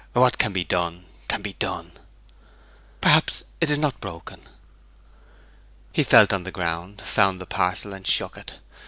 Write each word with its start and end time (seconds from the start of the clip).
What 0.13 0.39
can 0.39 0.51
be, 0.51 0.65
can 0.65 1.05
be 1.43 1.53
done!' 1.53 1.91
'Perhaps 3.01 3.43
it 3.61 3.69
is 3.69 3.77
not 3.77 4.01
broken.' 4.01 4.41
He 5.93 6.01
felt 6.03 6.33
on 6.33 6.43
the 6.43 6.49
ground, 6.51 7.01
found 7.03 7.39
the 7.39 7.45
parcel, 7.45 7.93
and 7.93 8.07
shook 8.07 8.35
it. 8.35 8.53